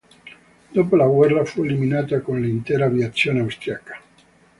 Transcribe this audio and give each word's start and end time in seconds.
Dopo 0.71 0.95
la 0.95 1.05
guerra, 1.05 1.45
fu 1.45 1.61
eliminata 1.61 2.21
con 2.21 2.41
l'intera 2.41 2.85
aviazione 2.85 3.41
austriaca. 3.41 4.01